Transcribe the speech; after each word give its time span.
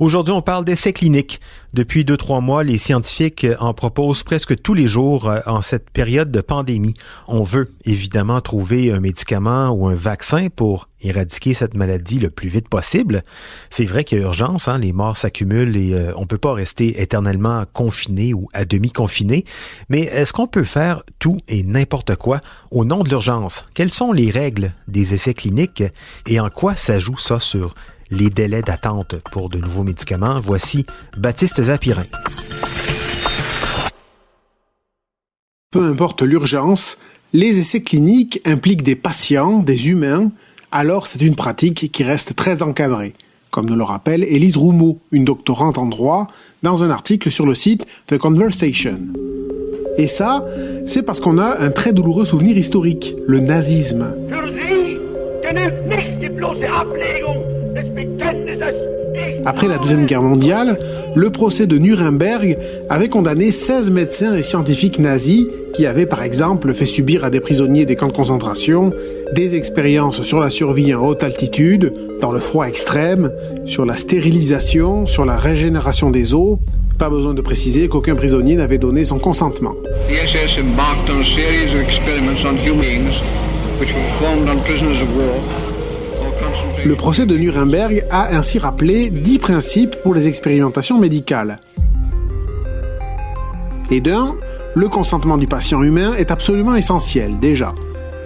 Aujourd'hui, 0.00 0.32
on 0.32 0.42
parle 0.42 0.64
d'essais 0.64 0.92
cliniques. 0.92 1.40
Depuis 1.72 2.04
deux, 2.04 2.16
trois 2.16 2.40
mois, 2.40 2.64
les 2.64 2.78
scientifiques 2.78 3.46
en 3.60 3.74
proposent 3.74 4.24
presque 4.24 4.60
tous 4.60 4.74
les 4.74 4.88
jours 4.88 5.28
euh, 5.28 5.40
en 5.46 5.62
cette 5.62 5.90
période 5.90 6.32
de 6.32 6.40
pandémie. 6.40 6.94
On 7.28 7.42
veut 7.42 7.72
évidemment 7.84 8.40
trouver 8.40 8.92
un 8.92 8.98
médicament 8.98 9.70
ou 9.70 9.86
un 9.86 9.94
vaccin 9.94 10.48
pour 10.54 10.88
éradiquer 11.00 11.54
cette 11.54 11.74
maladie 11.74 12.18
le 12.18 12.30
plus 12.30 12.48
vite 12.48 12.68
possible. 12.68 13.22
C'est 13.70 13.84
vrai 13.84 14.04
qu'il 14.04 14.18
y 14.18 14.20
a 14.20 14.24
urgence, 14.24 14.68
hein, 14.68 14.78
les 14.78 14.92
morts 14.92 15.16
s'accumulent 15.16 15.76
et 15.76 15.94
euh, 15.94 16.12
on 16.16 16.26
peut 16.26 16.38
pas 16.38 16.54
rester 16.54 17.00
éternellement 17.00 17.64
confiné 17.72 18.34
ou 18.34 18.48
à 18.52 18.64
demi 18.64 18.90
confiné. 18.90 19.44
Mais 19.88 20.02
est-ce 20.02 20.32
qu'on 20.32 20.46
peut 20.48 20.64
faire 20.64 21.02
tout 21.18 21.38
et 21.46 21.62
n'importe 21.62 22.16
quoi 22.16 22.40
au 22.70 22.84
nom 22.84 23.02
de 23.02 23.08
l'urgence? 23.08 23.64
Quelles 23.74 23.90
sont 23.90 24.12
les 24.12 24.30
règles 24.30 24.72
des 24.88 25.14
essais 25.14 25.34
cliniques 25.34 25.84
et 26.26 26.40
en 26.40 26.50
quoi 26.50 26.74
ça 26.74 26.98
joue 26.98 27.18
ça 27.18 27.38
sur 27.38 27.74
les 28.14 28.30
délais 28.30 28.62
d'attente 28.62 29.16
pour 29.32 29.48
de 29.48 29.58
nouveaux 29.58 29.82
médicaments. 29.82 30.40
Voici 30.40 30.86
Baptiste 31.16 31.62
Zapirin. 31.62 32.04
Peu 35.70 35.84
importe 35.84 36.22
l'urgence, 36.22 36.98
les 37.32 37.58
essais 37.58 37.82
cliniques 37.82 38.40
impliquent 38.44 38.84
des 38.84 38.94
patients, 38.94 39.58
des 39.58 39.88
humains, 39.88 40.30
alors 40.70 41.08
c'est 41.08 41.20
une 41.20 41.34
pratique 41.34 41.90
qui 41.90 42.04
reste 42.04 42.36
très 42.36 42.62
encadrée, 42.62 43.12
comme 43.50 43.66
nous 43.68 43.74
le 43.74 43.82
rappelle 43.82 44.22
Élise 44.22 44.56
Roumeau, 44.56 45.00
une 45.10 45.24
doctorante 45.24 45.78
en 45.78 45.86
droit, 45.86 46.28
dans 46.62 46.84
un 46.84 46.90
article 46.90 47.32
sur 47.32 47.44
le 47.44 47.56
site 47.56 47.86
The 48.06 48.18
Conversation. 48.18 49.00
Et 49.98 50.06
ça, 50.06 50.44
c'est 50.86 51.02
parce 51.02 51.20
qu'on 51.20 51.38
a 51.38 51.60
un 51.60 51.70
très 51.70 51.92
douloureux 51.92 52.24
souvenir 52.24 52.56
historique, 52.56 53.16
le 53.26 53.40
nazisme. 53.40 54.14
Après 59.46 59.68
la 59.68 59.78
Deuxième 59.78 60.06
Guerre 60.06 60.22
mondiale, 60.22 60.78
le 61.14 61.30
procès 61.30 61.66
de 61.66 61.76
Nuremberg 61.78 62.56
avait 62.88 63.08
condamné 63.08 63.52
16 63.52 63.90
médecins 63.90 64.34
et 64.34 64.42
scientifiques 64.42 64.98
nazis 64.98 65.46
qui 65.74 65.86
avaient 65.86 66.06
par 66.06 66.22
exemple 66.22 66.72
fait 66.72 66.86
subir 66.86 67.24
à 67.24 67.30
des 67.30 67.40
prisonniers 67.40 67.84
des 67.84 67.94
camps 67.94 68.08
de 68.08 68.12
concentration 68.12 68.92
des 69.34 69.56
expériences 69.56 70.22
sur 70.22 70.40
la 70.40 70.50
survie 70.50 70.94
en 70.94 71.04
haute 71.04 71.22
altitude, 71.22 71.92
dans 72.20 72.32
le 72.32 72.40
froid 72.40 72.66
extrême, 72.66 73.32
sur 73.66 73.84
la 73.84 73.96
stérilisation, 73.96 75.06
sur 75.06 75.24
la 75.24 75.36
régénération 75.36 76.10
des 76.10 76.34
os. 76.34 76.58
Pas 76.98 77.10
besoin 77.10 77.34
de 77.34 77.40
préciser 77.40 77.88
qu'aucun 77.88 78.14
prisonnier 78.14 78.54
n'avait 78.54 78.78
donné 78.78 79.04
son 79.04 79.18
consentement. 79.18 79.74
Le 86.84 86.94
procès 86.96 87.26
de 87.26 87.36
Nuremberg 87.36 88.04
a 88.10 88.36
ainsi 88.36 88.58
rappelé 88.58 89.10
dix 89.10 89.38
principes 89.38 89.96
pour 90.02 90.14
les 90.14 90.28
expérimentations 90.28 90.98
médicales. 90.98 91.60
Et 93.90 94.00
d'un, 94.00 94.36
le 94.74 94.88
consentement 94.88 95.36
du 95.36 95.46
patient 95.46 95.82
humain 95.82 96.14
est 96.14 96.30
absolument 96.30 96.74
essentiel, 96.74 97.38
déjà. 97.40 97.74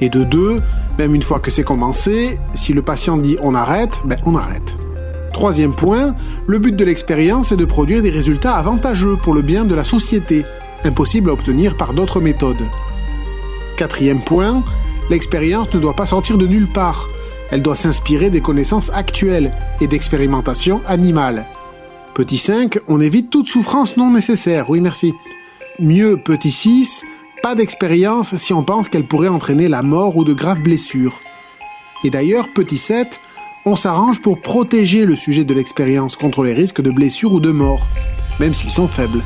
Et 0.00 0.08
de 0.08 0.24
deux, 0.24 0.62
même 0.98 1.14
une 1.14 1.22
fois 1.22 1.40
que 1.40 1.50
c'est 1.50 1.64
commencé, 1.64 2.38
si 2.54 2.72
le 2.72 2.82
patient 2.82 3.16
dit 3.16 3.36
on 3.42 3.54
arrête, 3.54 4.00
ben 4.04 4.16
on 4.24 4.36
arrête. 4.36 4.76
Troisième 5.32 5.74
point, 5.74 6.14
le 6.46 6.58
but 6.58 6.74
de 6.74 6.84
l'expérience 6.84 7.52
est 7.52 7.56
de 7.56 7.64
produire 7.66 8.00
des 8.00 8.10
résultats 8.10 8.54
avantageux 8.54 9.16
pour 9.16 9.34
le 9.34 9.42
bien 9.42 9.66
de 9.66 9.74
la 9.74 9.84
société, 9.84 10.44
impossible 10.84 11.28
à 11.28 11.34
obtenir 11.34 11.76
par 11.76 11.92
d'autres 11.92 12.20
méthodes. 12.20 12.64
Quatrième 13.76 14.20
point, 14.20 14.62
l'expérience 15.10 15.72
ne 15.74 15.78
doit 15.78 15.94
pas 15.94 16.06
sortir 16.06 16.38
de 16.38 16.46
nulle 16.46 16.68
part. 16.68 17.06
Elle 17.50 17.62
doit 17.62 17.76
s'inspirer 17.76 18.30
des 18.30 18.40
connaissances 18.40 18.90
actuelles 18.90 19.52
et 19.80 19.86
d'expérimentation 19.86 20.80
animale. 20.86 21.46
Petit 22.14 22.38
5, 22.38 22.78
on 22.88 23.00
évite 23.00 23.30
toute 23.30 23.46
souffrance 23.46 23.96
non 23.96 24.10
nécessaire. 24.10 24.70
Oui, 24.70 24.80
merci. 24.80 25.14
Mieux, 25.78 26.16
petit 26.16 26.50
6, 26.50 27.04
pas 27.42 27.54
d'expérience 27.54 28.36
si 28.36 28.52
on 28.52 28.62
pense 28.62 28.88
qu'elle 28.88 29.06
pourrait 29.06 29.28
entraîner 29.28 29.68
la 29.68 29.82
mort 29.82 30.16
ou 30.16 30.24
de 30.24 30.32
graves 30.32 30.62
blessures. 30.62 31.20
Et 32.04 32.10
d'ailleurs, 32.10 32.48
petit 32.54 32.78
7, 32.78 33.20
on 33.66 33.76
s'arrange 33.76 34.22
pour 34.22 34.40
protéger 34.40 35.04
le 35.04 35.14
sujet 35.14 35.44
de 35.44 35.54
l'expérience 35.54 36.16
contre 36.16 36.42
les 36.42 36.54
risques 36.54 36.80
de 36.80 36.90
blessures 36.90 37.32
ou 37.32 37.40
de 37.40 37.52
mort, 37.52 37.86
même 38.40 38.54
s'ils 38.54 38.70
sont 38.70 38.88
faibles. 38.88 39.22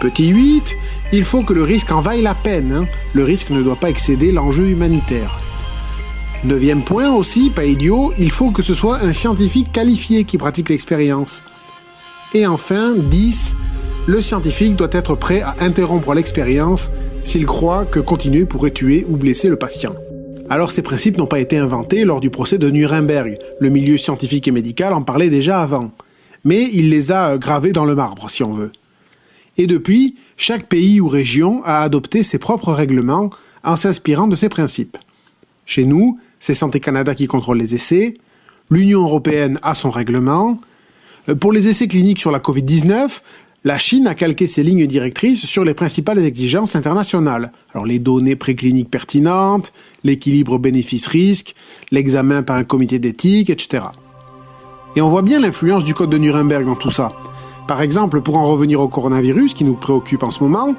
Petit 0.00 0.28
8, 0.28 0.76
il 1.12 1.24
faut 1.24 1.42
que 1.42 1.52
le 1.52 1.62
risque 1.62 1.92
en 1.92 2.00
vaille 2.00 2.22
la 2.22 2.34
peine. 2.34 2.72
Hein. 2.72 2.86
Le 3.14 3.24
risque 3.24 3.50
ne 3.50 3.62
doit 3.62 3.76
pas 3.76 3.90
excéder 3.90 4.32
l'enjeu 4.32 4.68
humanitaire. 4.68 5.38
Neuvième 6.44 6.82
point 6.82 7.14
aussi, 7.14 7.50
pas 7.50 7.64
idiot, 7.64 8.12
il 8.18 8.32
faut 8.32 8.50
que 8.50 8.62
ce 8.62 8.74
soit 8.74 8.98
un 8.98 9.12
scientifique 9.12 9.70
qualifié 9.70 10.24
qui 10.24 10.38
pratique 10.38 10.70
l'expérience. 10.70 11.44
Et 12.34 12.48
enfin, 12.48 12.94
10, 12.96 13.54
le 14.08 14.20
scientifique 14.20 14.74
doit 14.74 14.88
être 14.90 15.14
prêt 15.14 15.42
à 15.42 15.54
interrompre 15.60 16.14
l'expérience 16.14 16.90
s'il 17.22 17.46
croit 17.46 17.84
que 17.84 18.00
continuer 18.00 18.44
pourrait 18.44 18.72
tuer 18.72 19.06
ou 19.08 19.16
blesser 19.16 19.48
le 19.48 19.56
patient. 19.56 19.94
Alors 20.50 20.72
ces 20.72 20.82
principes 20.82 21.16
n'ont 21.16 21.26
pas 21.26 21.38
été 21.38 21.58
inventés 21.58 22.04
lors 22.04 22.18
du 22.18 22.30
procès 22.30 22.58
de 22.58 22.68
Nuremberg, 22.70 23.38
le 23.60 23.68
milieu 23.68 23.96
scientifique 23.96 24.48
et 24.48 24.50
médical 24.50 24.94
en 24.94 25.02
parlait 25.02 25.30
déjà 25.30 25.60
avant, 25.60 25.92
mais 26.44 26.68
il 26.72 26.90
les 26.90 27.12
a 27.12 27.38
gravés 27.38 27.70
dans 27.70 27.84
le 27.84 27.94
marbre 27.94 28.28
si 28.28 28.42
on 28.42 28.52
veut. 28.52 28.72
Et 29.58 29.68
depuis, 29.68 30.16
chaque 30.36 30.66
pays 30.66 31.00
ou 31.00 31.06
région 31.06 31.62
a 31.64 31.82
adopté 31.82 32.24
ses 32.24 32.38
propres 32.38 32.72
règlements 32.72 33.30
en 33.62 33.76
s'inspirant 33.76 34.26
de 34.26 34.34
ces 34.34 34.48
principes. 34.48 34.98
Chez 35.64 35.84
nous, 35.84 36.18
c'est 36.42 36.54
Santé 36.54 36.80
Canada 36.80 37.14
qui 37.14 37.28
contrôle 37.28 37.58
les 37.58 37.76
essais. 37.76 38.14
L'Union 38.68 39.02
européenne 39.02 39.60
a 39.62 39.76
son 39.76 39.90
règlement. 39.90 40.58
Euh, 41.28 41.36
pour 41.36 41.52
les 41.52 41.68
essais 41.68 41.86
cliniques 41.86 42.18
sur 42.18 42.32
la 42.32 42.40
Covid-19, 42.40 43.20
la 43.62 43.78
Chine 43.78 44.08
a 44.08 44.16
calqué 44.16 44.48
ses 44.48 44.64
lignes 44.64 44.88
directrices 44.88 45.46
sur 45.46 45.64
les 45.64 45.72
principales 45.72 46.18
exigences 46.18 46.74
internationales. 46.74 47.52
Alors 47.72 47.86
les 47.86 48.00
données 48.00 48.34
précliniques 48.34 48.90
pertinentes, 48.90 49.72
l'équilibre 50.02 50.58
bénéfice-risque, 50.58 51.54
l'examen 51.92 52.42
par 52.42 52.56
un 52.56 52.64
comité 52.64 52.98
d'éthique, 52.98 53.48
etc. 53.48 53.84
Et 54.96 55.00
on 55.00 55.08
voit 55.08 55.22
bien 55.22 55.38
l'influence 55.38 55.84
du 55.84 55.94
code 55.94 56.10
de 56.10 56.18
Nuremberg 56.18 56.66
dans 56.66 56.74
tout 56.74 56.90
ça. 56.90 57.12
Par 57.68 57.82
exemple, 57.82 58.20
pour 58.20 58.36
en 58.36 58.48
revenir 58.48 58.80
au 58.80 58.88
coronavirus 58.88 59.54
qui 59.54 59.62
nous 59.62 59.76
préoccupe 59.76 60.24
en 60.24 60.32
ce 60.32 60.42
moment, 60.42 60.74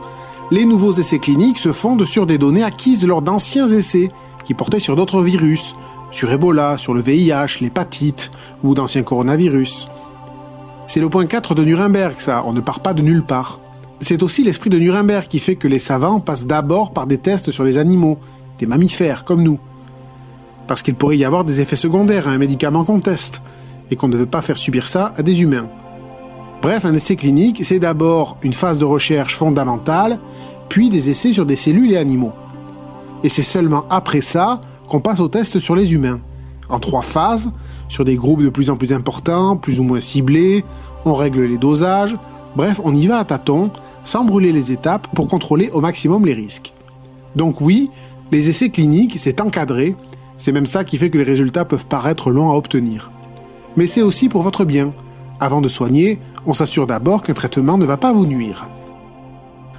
les 0.53 0.65
nouveaux 0.65 0.91
essais 0.91 1.17
cliniques 1.17 1.57
se 1.57 1.71
fondent 1.71 2.05
sur 2.05 2.27
des 2.27 2.37
données 2.37 2.61
acquises 2.61 3.07
lors 3.07 3.23
d'anciens 3.23 3.67
essais 3.67 4.11
qui 4.45 4.53
portaient 4.53 4.79
sur 4.79 4.95
d'autres 4.95 5.23
virus, 5.23 5.75
sur 6.11 6.31
Ebola, 6.31 6.77
sur 6.77 6.93
le 6.93 7.01
VIH, 7.01 7.57
l'hépatite 7.59 8.29
ou 8.63 8.75
d'anciens 8.75 9.01
coronavirus. 9.01 9.87
C'est 10.85 10.99
le 10.99 11.09
point 11.09 11.25
4 11.25 11.55
de 11.55 11.63
Nuremberg, 11.63 12.19
ça, 12.19 12.43
on 12.45 12.53
ne 12.53 12.61
part 12.61 12.81
pas 12.81 12.93
de 12.93 13.01
nulle 13.01 13.23
part. 13.23 13.59
C'est 13.99 14.21
aussi 14.21 14.43
l'esprit 14.43 14.69
de 14.69 14.77
Nuremberg 14.77 15.27
qui 15.27 15.39
fait 15.39 15.55
que 15.55 15.67
les 15.67 15.79
savants 15.79 16.19
passent 16.19 16.45
d'abord 16.45 16.91
par 16.91 17.07
des 17.07 17.17
tests 17.17 17.49
sur 17.49 17.63
les 17.63 17.79
animaux, 17.79 18.19
des 18.59 18.67
mammifères 18.67 19.23
comme 19.23 19.41
nous. 19.41 19.57
Parce 20.67 20.83
qu'il 20.83 20.93
pourrait 20.93 21.17
y 21.17 21.25
avoir 21.25 21.45
des 21.45 21.61
effets 21.61 21.75
secondaires 21.75 22.27
à 22.27 22.31
un 22.31 22.37
médicament 22.37 22.83
qu'on 22.83 22.99
teste, 22.99 23.41
et 23.89 23.95
qu'on 23.95 24.07
ne 24.07 24.17
veut 24.17 24.27
pas 24.27 24.43
faire 24.43 24.59
subir 24.59 24.87
ça 24.87 25.13
à 25.17 25.23
des 25.23 25.41
humains. 25.41 25.67
Bref, 26.63 26.85
un 26.85 26.93
essai 26.93 27.17
clinique, 27.17 27.65
c'est 27.65 27.79
d'abord 27.79 28.37
une 28.41 28.53
phase 28.53 28.79
de 28.79 28.85
recherche 28.85 29.35
fondamentale, 29.35 30.19
puis 30.69 30.89
des 30.89 31.09
essais 31.09 31.33
sur 31.33 31.45
des 31.45 31.55
cellules 31.55 31.91
et 31.91 31.97
animaux. 31.97 32.33
Et 33.23 33.29
c'est 33.29 33.43
seulement 33.43 33.85
après 33.89 34.21
ça 34.21 34.61
qu'on 34.87 34.99
passe 34.99 35.19
aux 35.19 35.27
tests 35.29 35.59
sur 35.59 35.75
les 35.75 35.93
humains. 35.93 36.19
En 36.69 36.79
trois 36.79 37.01
phases, 37.01 37.51
sur 37.89 38.05
des 38.05 38.15
groupes 38.15 38.41
de 38.41 38.49
plus 38.49 38.69
en 38.69 38.75
plus 38.75 38.93
importants, 38.93 39.55
plus 39.55 39.79
ou 39.79 39.83
moins 39.83 39.99
ciblés, 39.99 40.63
on 41.05 41.13
règle 41.13 41.43
les 41.43 41.57
dosages, 41.57 42.15
bref, 42.55 42.81
on 42.83 42.95
y 42.95 43.07
va 43.07 43.19
à 43.19 43.25
tâtons, 43.25 43.71
sans 44.03 44.25
brûler 44.25 44.51
les 44.51 44.71
étapes 44.71 45.07
pour 45.13 45.27
contrôler 45.27 45.69
au 45.71 45.81
maximum 45.81 46.25
les 46.25 46.33
risques. 46.33 46.73
Donc 47.35 47.61
oui, 47.61 47.89
les 48.31 48.49
essais 48.49 48.69
cliniques, 48.69 49.15
c'est 49.17 49.41
encadré, 49.41 49.95
c'est 50.37 50.51
même 50.51 50.65
ça 50.65 50.83
qui 50.83 50.97
fait 50.97 51.09
que 51.09 51.17
les 51.17 51.23
résultats 51.23 51.65
peuvent 51.65 51.85
paraître 51.85 52.31
longs 52.31 52.51
à 52.51 52.55
obtenir. 52.55 53.11
Mais 53.77 53.87
c'est 53.87 54.01
aussi 54.01 54.29
pour 54.29 54.41
votre 54.41 54.65
bien, 54.65 54.93
Avant 55.39 55.61
de 55.61 55.67
soigner, 55.67 56.19
on 56.45 56.53
s'assure 56.53 56.87
d'abord 56.87 57.21
qu'un 57.21 57.33
traitement 57.33 57.77
ne 57.77 57.85
va 57.85 57.97
pas 57.97 58.13
vous 58.13 58.25
nuire. 58.25 58.67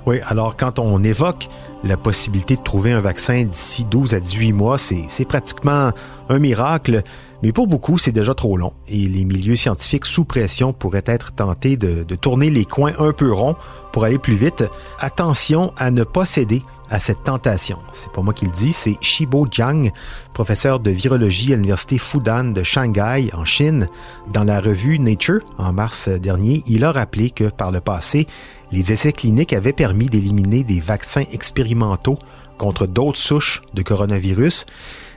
Oui, 0.07 0.19
alors 0.27 0.57
quand 0.57 0.79
on 0.79 1.03
évoque 1.03 1.49
la 1.83 1.97
possibilité 1.97 2.57
de 2.57 2.63
trouver 2.63 2.93
un 2.93 3.01
vaccin 3.01 3.45
d'ici 3.45 3.85
12 3.85 4.13
à 4.13 4.21
18 4.21 4.53
mois, 4.53 4.77
c'est 4.79 5.25
pratiquement 5.25 5.93
un 6.29 6.39
miracle, 6.39 7.03
mais 7.43 7.53
pour 7.53 7.67
beaucoup, 7.67 7.97
c'est 7.97 8.13
déjà 8.13 8.35
trop 8.35 8.57
long 8.57 8.73
et 8.89 9.07
les 9.07 9.25
milieux 9.25 9.57
scientifiques 9.57 10.07
sous 10.07 10.25
pression 10.25 10.73
pourraient 10.73 11.05
être 11.07 11.35
tentés 11.35 11.77
de, 11.77 12.03
tourner 12.17 12.51
les 12.51 12.65
coins 12.65 12.93
un 12.99 13.13
peu 13.13 13.33
ronds 13.33 13.57
pour 13.93 14.05
aller 14.05 14.19
plus 14.19 14.35
vite. 14.35 14.65
Attention 14.99 15.73
à 15.79 15.91
ne 15.91 16.05
pas 16.05 16.27
céder 16.27 16.63
à 16.91 17.01
cette 17.01 17.25
tentation. 17.25 17.79
C'est 17.93 18.13
pas 18.13 18.21
moi 18.21 18.35
qui 18.35 18.45
le 18.45 18.51
dis, 18.51 18.73
c'est 18.73 18.97
Shibo 19.01 19.47
Jiang, 19.51 19.91
professeur 20.33 20.81
de 20.81 20.91
virologie 20.91 21.53
à 21.53 21.57
l'université 21.57 21.99
Fudan 21.99 22.45
de 22.45 22.63
Shanghai 22.63 23.31
en 23.33 23.45
Chine. 23.45 23.89
Dans 24.33 24.45
la 24.45 24.61
revue 24.61 24.99
Nature, 24.99 25.41
en 25.57 25.73
mars 25.73 26.09
dernier, 26.09 26.63
il 26.67 26.85
a 26.85 26.93
rappelé 26.93 27.31
que 27.31 27.45
par 27.45 27.73
le 27.73 27.81
passé, 27.81 28.27
les 28.75 28.91
essais 28.91 29.13
cliniques 29.13 29.53
avaient 29.53 29.73
permis 29.73 30.07
d'éliminer 30.07 30.65
des 30.65 30.81
vaccins 30.81 31.25
expérimentaux 31.31 32.19
contre 32.59 32.87
d'autres 32.87 33.19
souches 33.19 33.63
de 33.73 33.83
coronavirus, 33.83 34.67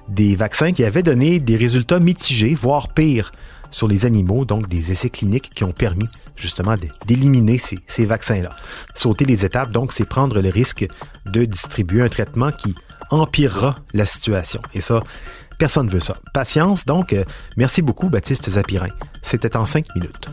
des 0.07 0.35
vaccins 0.35 0.73
qui 0.73 0.83
avaient 0.83 1.01
donné 1.01 1.39
des 1.39 1.57
résultats 1.57 1.99
mitigés, 1.99 2.53
voire 2.53 2.93
pires, 2.93 3.31
sur 3.71 3.87
les 3.87 4.05
animaux, 4.05 4.45
donc 4.45 4.69
des 4.69 4.91
essais 4.91 5.09
cliniques 5.09 5.49
qui 5.53 5.63
ont 5.63 5.71
permis 5.71 6.07
justement 6.35 6.75
d'éliminer 7.05 7.57
ces, 7.57 8.05
vaccins-là. 8.05 8.55
Sauter 8.95 9.25
les 9.25 9.43
étapes, 9.43 9.71
donc, 9.71 9.91
c'est 9.91 10.05
prendre 10.05 10.39
le 10.39 10.49
risque 10.49 10.87
de 11.25 11.43
distribuer 11.43 12.03
un 12.03 12.09
traitement 12.09 12.51
qui 12.51 12.75
empirera 13.09 13.75
la 13.93 14.05
situation. 14.05 14.61
Et 14.73 14.81
ça, 14.81 15.03
personne 15.57 15.87
ne 15.87 15.91
veut 15.91 15.99
ça. 15.99 16.17
Patience, 16.33 16.85
donc, 16.85 17.11
euh, 17.11 17.25
merci 17.57 17.81
beaucoup, 17.81 18.07
Baptiste 18.07 18.49
Zapirin. 18.49 18.87
C'était 19.21 19.57
en 19.57 19.65
cinq 19.65 19.85
minutes. 19.95 20.29